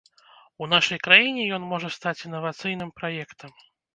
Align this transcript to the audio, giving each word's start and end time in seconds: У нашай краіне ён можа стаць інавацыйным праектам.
У 0.65 0.67
нашай 0.73 0.99
краіне 1.07 1.43
ён 1.59 1.67
можа 1.75 1.91
стаць 1.97 2.15
інавацыйным 2.29 2.89
праектам. 3.03 3.51